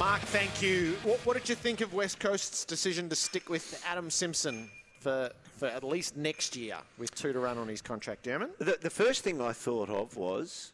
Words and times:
Mark, 0.00 0.22
thank 0.22 0.62
you. 0.62 0.96
What, 1.04 1.18
what 1.26 1.36
did 1.36 1.46
you 1.46 1.54
think 1.54 1.82
of 1.82 1.92
West 1.92 2.18
Coast's 2.18 2.64
decision 2.64 3.10
to 3.10 3.14
stick 3.14 3.50
with 3.50 3.84
Adam 3.86 4.08
Simpson 4.08 4.70
for, 4.98 5.28
for 5.58 5.66
at 5.66 5.84
least 5.84 6.16
next 6.16 6.56
year 6.56 6.78
with 6.96 7.14
two 7.14 7.34
to 7.34 7.38
run 7.38 7.58
on 7.58 7.68
his 7.68 7.82
contract, 7.82 8.24
German? 8.24 8.48
The, 8.60 8.78
the 8.80 8.88
first 8.88 9.22
thing 9.22 9.42
I 9.42 9.52
thought 9.52 9.90
of 9.90 10.16
was 10.16 10.72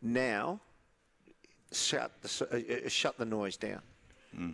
now 0.00 0.58
shut 1.70 2.12
the, 2.22 2.48
uh, 2.50 2.86
uh, 2.86 2.88
shut 2.88 3.18
the 3.18 3.26
noise 3.26 3.58
down. 3.58 3.82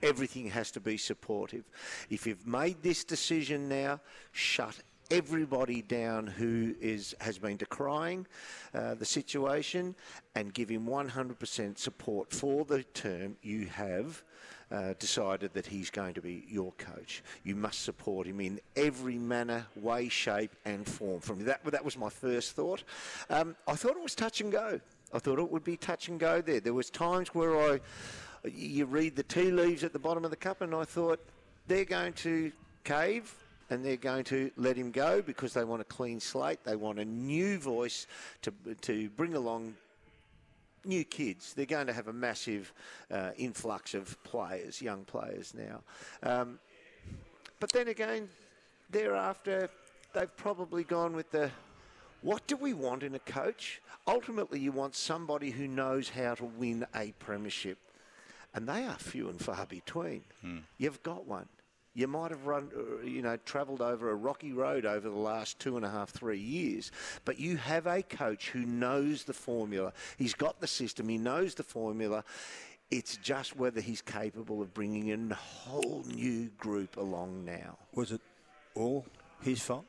Everything 0.03 0.51
has 0.51 0.73
to 0.73 0.81
be 0.81 0.97
supportive. 0.97 1.63
If 2.11 2.27
you've 2.27 2.45
made 2.45 2.83
this 2.83 3.05
decision 3.05 3.69
now, 3.69 4.01
shut 4.33 4.75
everybody 5.11 5.83
down 5.83 6.27
who 6.27 6.75
is 6.81 7.15
has 7.21 7.39
been 7.39 7.57
decrying 7.57 8.27
uh, 8.75 8.95
the 8.95 9.05
situation 9.05 9.95
and 10.35 10.53
give 10.53 10.69
him 10.69 10.87
100% 10.87 11.79
support 11.79 12.33
for 12.33 12.65
the 12.65 12.83
term 12.83 13.37
you 13.43 13.67
have 13.67 14.23
uh, 14.71 14.95
decided 14.99 15.53
that 15.55 15.67
he's 15.67 15.91
going 15.91 16.15
to 16.15 16.21
be 16.21 16.45
your 16.49 16.73
coach. 16.73 17.23
You 17.45 17.55
must 17.55 17.83
support 17.85 18.27
him 18.27 18.41
in 18.41 18.61
every 18.75 19.17
manner, 19.17 19.67
way, 19.77 20.09
shape, 20.09 20.55
and 20.65 20.87
form. 20.87 21.21
From 21.21 21.45
that, 21.45 21.65
that 21.65 21.85
was 21.85 21.97
my 21.97 22.09
first 22.09 22.53
thought. 22.53 22.83
Um, 23.31 23.55
I 23.69 23.75
thought 23.75 23.93
it 23.93 24.03
was 24.03 24.15
touch 24.15 24.41
and 24.41 24.51
go. 24.51 24.81
I 25.15 25.19
thought 25.21 25.39
it 25.39 25.51
would 25.51 25.65
be 25.65 25.77
touch 25.77 26.09
and 26.09 26.19
go 26.19 26.41
there. 26.41 26.61
There 26.61 26.75
was 26.75 26.91
times 26.91 27.29
where 27.29 27.57
I, 27.57 27.81
you 28.45 28.87
read 28.87 29.15
the 29.15 29.23
tea 29.23 29.53
leaves 29.53 29.85
at 29.85 29.93
the 29.93 30.01
bottom 30.01 30.25
of 30.25 30.31
the 30.31 30.37
cup, 30.37 30.63
and 30.63 30.75
I 30.75 30.85
thought 30.85 31.21
they're 31.69 31.85
going 31.85 32.15
to 32.15 32.51
cave 32.83 33.33
and 33.71 33.85
they're 33.85 33.97
going 33.97 34.25
to 34.25 34.51
let 34.57 34.77
him 34.77 34.91
go 34.91 35.23
because 35.23 35.53
they 35.55 35.65
want 35.65 35.83
a 35.83 35.85
clean 35.85 36.21
slate. 36.21 36.65
They 36.65 36.77
want 36.77 36.99
a 36.99 37.05
new 37.05 37.59
voice 37.59 38.07
to 38.43 38.53
to 38.83 39.09
bring 39.11 39.35
along 39.35 39.75
new 40.85 41.05
kids. 41.05 41.53
They're 41.55 41.67
going 41.67 41.89
to 41.89 41.93
have 41.93 42.09
a 42.09 42.13
massive 42.13 42.73
uh, 43.11 43.31
influx 43.37 43.95
of 43.95 44.23
players, 44.23 44.81
young 44.81 45.05
players 45.05 45.53
now. 45.55 45.83
Um, 46.23 46.59
but 47.59 47.73
then 47.73 47.89
again, 47.89 48.29
thereafter, 48.91 49.69
they've 50.13 50.37
probably 50.37 50.85
gone 50.85 51.17
with 51.17 51.31
the 51.31 51.51
what 52.23 52.47
do 52.47 52.57
we 52.57 52.73
want 52.73 53.03
in 53.03 53.15
a 53.15 53.21
coach? 53.21 53.81
Ultimately, 54.07 54.59
you 54.59 54.73
want 54.73 54.95
somebody 54.95 55.51
who 55.51 55.69
knows 55.69 56.09
how 56.09 56.35
to 56.35 56.45
win 56.45 56.87
a 56.95 57.13
premiership. 57.19 57.79
And 58.55 58.69
they 58.69 58.85
are 58.85 58.97
few 58.97 59.29
and 59.29 59.41
far 59.41 59.67
between. 59.67 60.23
You've 60.79 61.03
got 61.03 61.27
one. 61.27 61.47
You 61.97 62.07
might 62.07 62.31
have 62.31 62.47
run, 62.47 62.71
uh, 62.77 63.07
you 63.07 63.23
know, 63.23 63.39
travelled 63.47 63.81
over 63.81 64.11
a 64.11 64.15
rocky 64.15 64.53
road 64.53 64.85
over 64.85 65.09
the 65.09 65.17
last 65.17 65.59
two 65.59 65.77
and 65.77 65.85
a 65.85 65.89
half, 65.89 66.11
three 66.11 66.39
years, 66.39 66.93
but 67.25 67.41
you 67.41 67.57
have 67.57 67.87
a 67.87 68.03
coach 68.03 68.51
who 68.51 68.67
knows 68.67 69.25
the 69.25 69.33
formula. 69.33 69.95
He's 70.19 70.35
got 70.35 70.61
the 70.61 70.67
system. 70.67 71.09
He 71.09 71.17
knows 71.17 71.55
the 71.55 71.63
formula. 71.63 72.23
It's 72.91 73.17
just 73.17 73.57
whether 73.57 73.81
he's 73.81 74.03
capable 74.03 74.61
of 74.61 74.75
bringing 74.75 75.09
in 75.09 75.33
a 75.33 75.37
whole 75.37 76.05
new 76.07 76.51
group 76.59 76.99
along 76.99 77.47
now. 77.47 77.79
Was 77.95 78.13
it 78.13 78.21
all 78.75 79.07
his 79.41 79.63
fault? 79.63 79.87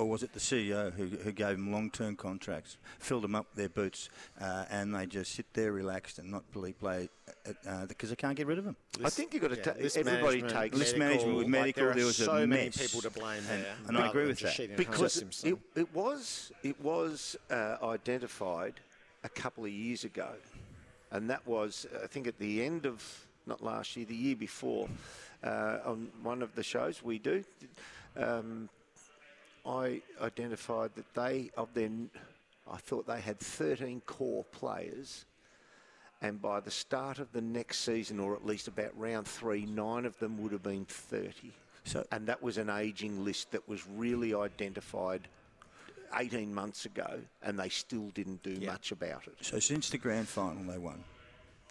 Or 0.00 0.08
was 0.08 0.22
it 0.22 0.32
the 0.32 0.40
CEO 0.40 0.90
who, 0.94 1.08
who 1.08 1.30
gave 1.30 1.56
them 1.58 1.70
long 1.70 1.90
term 1.90 2.16
contracts, 2.16 2.78
filled 2.98 3.22
them 3.22 3.34
up 3.34 3.48
with 3.50 3.56
their 3.58 3.68
boots, 3.68 4.08
uh, 4.40 4.64
and 4.70 4.94
they 4.94 5.04
just 5.04 5.34
sit 5.34 5.44
there 5.52 5.72
relaxed 5.72 6.18
and 6.18 6.30
not 6.30 6.42
really 6.54 6.72
play 6.72 7.10
uh, 7.68 7.84
because 7.84 8.08
they 8.08 8.16
can't 8.16 8.34
get 8.34 8.46
rid 8.46 8.56
of 8.58 8.64
him? 8.64 8.76
I 9.04 9.10
think 9.10 9.34
you've 9.34 9.42
got 9.42 9.50
to 9.50 9.56
Yeah, 9.56 9.62
ta- 9.62 9.70
everybody 9.76 10.40
management, 10.40 10.52
takes 10.54 10.78
List 10.78 10.96
management 10.96 11.36
with 11.36 11.44
like, 11.44 11.50
medical, 11.50 11.82
there, 11.82 11.90
are 11.90 11.94
there 11.96 12.06
was 12.06 12.18
a 12.18 12.24
so 12.24 12.46
many 12.46 12.70
people 12.70 13.02
to 13.02 13.10
blame 13.10 13.42
And- 13.50 13.62
there. 13.62 13.74
and 13.88 13.98
I 13.98 14.08
agree 14.08 14.26
with 14.26 14.40
that. 14.40 14.74
because 14.74 15.22
it, 15.44 15.58
it 15.76 15.94
was 15.94 16.50
it 16.62 16.80
was 16.80 17.36
uh, 17.50 17.76
identified 17.82 18.80
a 19.22 19.28
couple 19.28 19.66
of 19.66 19.70
years 19.70 20.04
ago, 20.04 20.30
and 21.10 21.28
that 21.28 21.46
was 21.46 21.86
I 22.02 22.06
think 22.06 22.26
at 22.26 22.38
the 22.38 22.64
end 22.64 22.86
of 22.86 23.04
not 23.44 23.62
last 23.62 23.98
year, 23.98 24.06
the 24.06 24.16
year 24.16 24.36
before, 24.36 24.88
uh, 25.44 25.80
on 25.84 26.08
one 26.22 26.40
of 26.40 26.54
the 26.54 26.62
shows 26.62 27.02
we 27.02 27.18
do. 27.18 27.44
Um, 28.16 28.70
I 29.66 30.02
identified 30.20 30.94
that 30.94 31.14
they 31.14 31.50
of 31.56 31.72
their 31.74 31.90
I 32.70 32.76
thought 32.76 33.06
they 33.06 33.20
had 33.20 33.38
13 33.40 34.00
core 34.02 34.44
players. 34.44 35.24
And 36.22 36.40
by 36.40 36.60
the 36.60 36.70
start 36.70 37.18
of 37.18 37.32
the 37.32 37.40
next 37.40 37.80
season, 37.80 38.20
or 38.20 38.36
at 38.36 38.44
least 38.44 38.68
about 38.68 38.96
round 38.98 39.26
three, 39.26 39.64
nine 39.64 40.04
of 40.04 40.18
them 40.18 40.40
would 40.42 40.52
have 40.52 40.62
been 40.62 40.84
30. 40.84 41.52
So- 41.84 42.06
and 42.12 42.26
that 42.26 42.42
was 42.42 42.58
an 42.58 42.68
ageing 42.68 43.24
list 43.24 43.50
that 43.52 43.66
was 43.66 43.86
really 43.86 44.34
identified 44.34 45.28
18 46.14 46.52
months 46.54 46.84
ago, 46.84 47.22
and 47.42 47.58
they 47.58 47.70
still 47.70 48.10
didn't 48.10 48.42
do 48.42 48.60
much 48.66 48.92
about 48.92 49.26
it. 49.26 49.34
So 49.40 49.58
since 49.58 49.88
the 49.90 49.98
grand 49.98 50.28
final 50.28 50.62
they 50.64 50.78
won, 50.78 51.02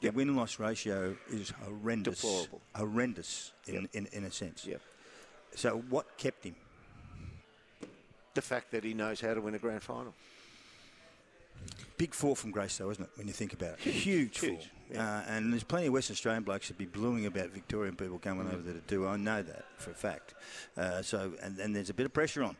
the 0.01 0.09
win 0.09 0.35
loss 0.35 0.59
ratio 0.59 1.15
is 1.29 1.51
horrendous. 1.51 2.21
Deplorable. 2.21 2.61
Horrendous 2.75 3.51
in, 3.67 3.73
Yep. 3.75 3.89
in, 3.93 4.05
in 4.07 4.23
a 4.23 4.31
sense. 4.31 4.65
Yep. 4.65 4.81
So 5.55 5.77
what 5.89 6.17
kept 6.17 6.43
him? 6.43 6.55
The 8.39 8.45
fact 8.45 8.71
that 8.71 8.85
he 8.85 8.93
knows 8.93 9.19
how 9.19 9.33
to 9.33 9.41
win 9.41 9.53
a 9.53 9.59
grand 9.59 9.83
final. 9.83 10.13
Big 11.97 12.13
fall 12.13 12.35
from 12.35 12.51
grace, 12.51 12.77
though, 12.77 12.89
isn't 12.89 13.03
it? 13.03 13.09
When 13.15 13.27
you 13.27 13.33
think 13.33 13.51
about 13.51 13.85
it, 13.85 13.91
huge, 13.91 14.37
fall. 14.37 14.49
huge, 14.51 14.69
Uh, 14.95 15.23
and 15.27 15.51
there's 15.51 15.65
plenty 15.65 15.87
of 15.87 15.93
West 15.93 16.09
Australian 16.09 16.43
blokes 16.43 16.69
that 16.69 16.77
be 16.77 16.85
bluing 16.85 17.25
about 17.25 17.49
Victorian 17.49 17.97
people 17.97 18.17
coming 18.17 18.47
over 18.47 18.61
there 18.61 18.75
to 18.75 18.79
do. 18.87 19.05
I 19.05 19.17
know 19.17 19.43
that 19.43 19.65
for 19.77 19.91
a 19.91 19.93
fact. 19.93 20.35
Uh, 20.77 21.01
so, 21.01 21.33
and, 21.43 21.59
and 21.59 21.75
there's 21.75 21.89
a 21.89 21.93
bit 21.93 22.05
of 22.05 22.13
pressure 22.13 22.43
on 22.43 22.55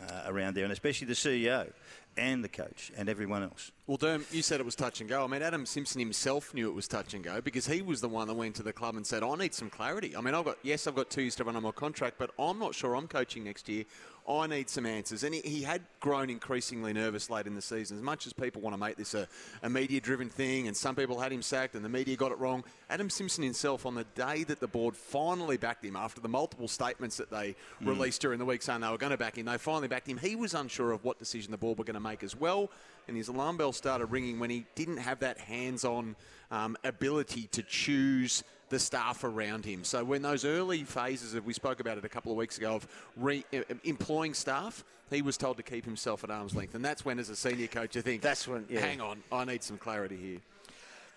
uh, 0.00 0.22
around 0.28 0.54
there, 0.54 0.64
and 0.64 0.72
especially 0.72 1.06
the 1.06 1.12
CEO 1.12 1.70
and 2.16 2.42
the 2.42 2.48
coach 2.48 2.90
and 2.96 3.08
everyone 3.08 3.42
else. 3.42 3.70
Well, 3.86 3.98
Derm, 3.98 4.24
you 4.32 4.42
said 4.42 4.60
it 4.60 4.64
was 4.64 4.74
touch 4.74 5.00
and 5.00 5.08
go. 5.08 5.24
I 5.24 5.26
mean, 5.28 5.42
Adam 5.42 5.64
Simpson 5.66 6.00
himself 6.00 6.52
knew 6.52 6.68
it 6.68 6.74
was 6.74 6.88
touch 6.88 7.14
and 7.14 7.22
go 7.22 7.40
because 7.40 7.66
he 7.66 7.80
was 7.80 8.00
the 8.00 8.08
one 8.08 8.26
that 8.28 8.34
went 8.34 8.56
to 8.56 8.62
the 8.62 8.72
club 8.72 8.96
and 8.96 9.06
said, 9.06 9.22
"I 9.22 9.34
need 9.36 9.54
some 9.54 9.70
clarity." 9.70 10.16
I 10.16 10.20
mean, 10.20 10.34
I've 10.34 10.44
got 10.44 10.58
yes, 10.62 10.86
I've 10.86 10.96
got 10.96 11.10
two 11.10 11.22
years 11.22 11.36
to 11.36 11.44
run 11.44 11.56
on 11.56 11.62
my 11.62 11.70
contract, 11.70 12.16
but 12.18 12.30
I'm 12.38 12.58
not 12.58 12.74
sure 12.74 12.94
I'm 12.94 13.06
coaching 13.06 13.44
next 13.44 13.68
year. 13.68 13.84
I 14.28 14.46
need 14.46 14.68
some 14.68 14.84
answers. 14.84 15.22
And 15.22 15.34
he, 15.34 15.40
he 15.40 15.62
had 15.62 15.80
grown 16.00 16.28
increasingly 16.28 16.92
nervous 16.92 17.30
late 17.30 17.46
in 17.46 17.54
the 17.54 17.62
season. 17.62 17.96
As 17.96 18.02
much 18.02 18.26
as 18.26 18.32
people 18.32 18.60
want 18.60 18.74
to 18.74 18.78
make 18.78 18.96
this 18.96 19.14
a, 19.14 19.26
a 19.62 19.70
media-driven 19.70 20.28
thing, 20.28 20.68
and 20.68 20.76
some 20.76 20.94
people 20.94 21.18
had 21.18 21.32
him 21.32 21.40
sacked, 21.40 21.74
and 21.74 21.84
the 21.84 21.88
media 21.88 22.16
got 22.16 22.32
it 22.32 22.38
wrong. 22.38 22.62
Adam 22.90 23.08
Simpson 23.08 23.42
himself, 23.42 23.86
on 23.86 23.94
the 23.94 24.04
day 24.14 24.44
that 24.44 24.60
the 24.60 24.68
board 24.68 24.96
finally 24.96 25.56
backed 25.56 25.84
him, 25.84 25.96
after 25.96 26.20
the 26.20 26.28
multiple 26.28 26.68
statements 26.68 27.16
that 27.16 27.30
they 27.30 27.56
released 27.80 28.20
during 28.20 28.38
the 28.38 28.44
week 28.44 28.62
saying 28.62 28.80
they 28.80 28.88
were 28.88 28.98
going 28.98 29.10
to 29.10 29.16
back 29.16 29.38
him, 29.38 29.46
they 29.46 29.58
finally 29.58 29.88
backed 29.88 30.08
him. 30.08 30.18
He 30.18 30.36
was 30.36 30.54
unsure 30.54 30.92
of 30.92 31.04
what 31.04 31.18
decision 31.18 31.50
the 31.50 31.58
board 31.58 31.78
were 31.78 31.84
going 31.84 31.94
to 31.94 32.00
make 32.00 32.22
as 32.22 32.36
well 32.36 32.70
and 33.08 33.16
his 33.16 33.28
alarm 33.28 33.56
bell 33.56 33.72
started 33.72 34.06
ringing 34.06 34.38
when 34.38 34.50
he 34.50 34.66
didn't 34.74 34.98
have 34.98 35.20
that 35.20 35.38
hands-on 35.38 36.14
um, 36.50 36.76
ability 36.84 37.48
to 37.52 37.62
choose 37.62 38.44
the 38.68 38.78
staff 38.78 39.24
around 39.24 39.64
him. 39.64 39.84
So 39.84 40.04
when 40.04 40.22
those 40.22 40.44
early 40.44 40.84
phases 40.84 41.34
of 41.34 41.46
we 41.46 41.52
spoke 41.52 41.80
about 41.80 41.98
it 41.98 42.04
a 42.04 42.08
couple 42.08 42.32
of 42.32 42.38
weeks 42.38 42.58
ago 42.58 42.74
of 42.76 42.88
re, 43.16 43.44
employing 43.84 44.34
staff, 44.34 44.84
he 45.10 45.22
was 45.22 45.36
told 45.38 45.56
to 45.56 45.62
keep 45.62 45.84
himself 45.86 46.22
at 46.22 46.30
arm's 46.30 46.54
length, 46.54 46.74
and 46.74 46.84
that's 46.84 47.04
when, 47.04 47.18
as 47.18 47.30
a 47.30 47.36
senior 47.36 47.66
coach, 47.66 47.96
you 47.96 48.02
think, 48.02 48.20
That's 48.20 48.46
when- 48.46 48.66
yeah. 48.68 48.80
hang 48.80 49.00
on, 49.00 49.22
I 49.32 49.44
need 49.44 49.62
some 49.62 49.78
clarity 49.78 50.16
here. 50.16 50.38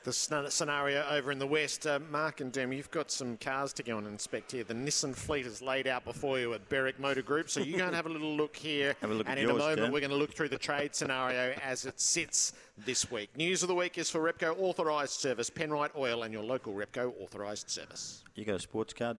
The 0.03 0.11
scenario 0.49 1.05
over 1.11 1.31
in 1.31 1.37
the 1.37 1.45
west, 1.45 1.85
uh, 1.85 1.99
Mark 2.09 2.41
and 2.41 2.51
Derm, 2.51 2.75
you've 2.75 2.89
got 2.89 3.11
some 3.11 3.37
cars 3.37 3.71
to 3.73 3.83
go 3.83 3.99
and 3.99 4.07
inspect 4.07 4.51
here. 4.51 4.63
The 4.63 4.73
Nissan 4.73 5.15
fleet 5.15 5.45
is 5.45 5.61
laid 5.61 5.85
out 5.85 6.05
before 6.05 6.39
you 6.39 6.55
at 6.55 6.67
Berwick 6.69 6.99
Motor 6.99 7.21
Group, 7.21 7.51
so 7.51 7.59
you 7.59 7.77
go 7.77 7.85
and 7.85 7.95
have 7.95 8.07
a 8.07 8.09
little 8.09 8.35
look 8.35 8.55
here. 8.55 8.95
Have 9.01 9.11
a 9.11 9.13
look 9.13 9.27
and 9.29 9.37
at 9.37 9.43
in 9.43 9.47
yours, 9.49 9.61
a 9.61 9.67
moment, 9.67 9.79
Derm. 9.79 9.93
we're 9.93 9.99
going 9.99 10.09
to 10.09 10.15
look 10.17 10.33
through 10.33 10.49
the 10.49 10.57
trade 10.57 10.95
scenario 10.95 11.53
as 11.63 11.85
it 11.85 11.99
sits 11.99 12.53
this 12.83 13.11
week. 13.11 13.29
News 13.37 13.61
of 13.61 13.67
the 13.67 13.75
week 13.75 13.99
is 13.99 14.09
for 14.09 14.19
Repco 14.21 14.55
Authorised 14.59 15.13
Service, 15.19 15.51
Penrite 15.51 15.95
Oil, 15.95 16.23
and 16.23 16.33
your 16.33 16.43
local 16.43 16.73
Repco 16.73 17.13
Authorised 17.21 17.69
Service. 17.69 18.23
You 18.33 18.43
got 18.43 18.55
a 18.55 18.59
sports 18.59 18.93
card? 18.93 19.17